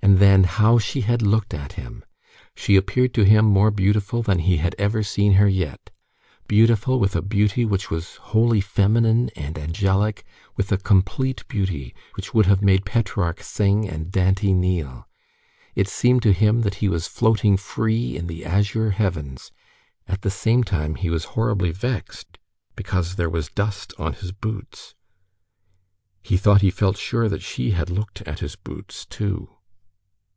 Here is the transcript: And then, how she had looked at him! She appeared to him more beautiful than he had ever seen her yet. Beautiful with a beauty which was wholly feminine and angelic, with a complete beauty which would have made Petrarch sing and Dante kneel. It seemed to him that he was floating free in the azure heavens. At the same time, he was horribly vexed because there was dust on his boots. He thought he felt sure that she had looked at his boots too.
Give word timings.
And 0.00 0.20
then, 0.20 0.44
how 0.44 0.78
she 0.78 1.02
had 1.02 1.20
looked 1.20 1.52
at 1.52 1.74
him! 1.74 2.02
She 2.56 2.76
appeared 2.76 3.12
to 3.12 3.24
him 3.26 3.44
more 3.44 3.70
beautiful 3.70 4.22
than 4.22 4.38
he 4.38 4.56
had 4.56 4.74
ever 4.78 5.02
seen 5.02 5.34
her 5.34 5.48
yet. 5.48 5.90
Beautiful 6.46 6.98
with 6.98 7.14
a 7.14 7.20
beauty 7.20 7.66
which 7.66 7.90
was 7.90 8.16
wholly 8.16 8.62
feminine 8.62 9.28
and 9.36 9.58
angelic, 9.58 10.24
with 10.56 10.72
a 10.72 10.78
complete 10.78 11.46
beauty 11.46 11.94
which 12.14 12.32
would 12.32 12.46
have 12.46 12.62
made 12.62 12.86
Petrarch 12.86 13.42
sing 13.42 13.86
and 13.86 14.10
Dante 14.10 14.54
kneel. 14.54 15.06
It 15.74 15.88
seemed 15.88 16.22
to 16.22 16.32
him 16.32 16.62
that 16.62 16.76
he 16.76 16.88
was 16.88 17.06
floating 17.06 17.58
free 17.58 18.16
in 18.16 18.28
the 18.28 18.46
azure 18.46 18.92
heavens. 18.92 19.52
At 20.06 20.22
the 20.22 20.30
same 20.30 20.64
time, 20.64 20.94
he 20.94 21.10
was 21.10 21.24
horribly 21.36 21.72
vexed 21.72 22.38
because 22.76 23.16
there 23.16 23.28
was 23.28 23.50
dust 23.50 23.92
on 23.98 24.14
his 24.14 24.32
boots. 24.32 24.94
He 26.22 26.38
thought 26.38 26.62
he 26.62 26.70
felt 26.70 26.96
sure 26.96 27.28
that 27.28 27.42
she 27.42 27.72
had 27.72 27.90
looked 27.90 28.22
at 28.22 28.38
his 28.38 28.56
boots 28.56 29.04
too. 29.04 29.50